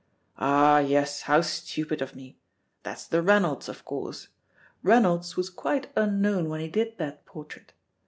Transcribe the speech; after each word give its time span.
"Ah, 0.39 0.79
yes, 0.79 1.21
how 1.29 1.41
stupid 1.41 2.01
of 2.01 2.15
me. 2.15 2.39
That's 2.81 3.05
the 3.05 3.21
Reynolds, 3.21 3.69
of 3.69 3.85
course. 3.85 4.29
Reynolds 4.81 5.37
was 5.37 5.51
quite 5.51 5.91
unknown 5.95 6.49
when 6.49 6.59
he 6.59 6.69
did 6.69 6.97
that 6.97 7.23
portrait. 7.27 7.73